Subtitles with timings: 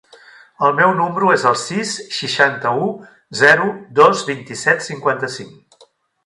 [0.67, 1.91] El meu número es el sis,
[2.21, 2.87] seixanta-u,
[3.43, 3.69] zero,
[4.01, 5.87] dos, vint-i-set, cinquanta-cinc.